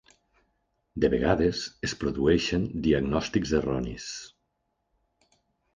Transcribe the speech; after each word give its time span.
De 1.03 1.11
vegades 1.13 1.61
es 1.89 1.95
produeixen 2.05 2.67
diagnòstics 2.89 3.55
erronis. 3.61 4.13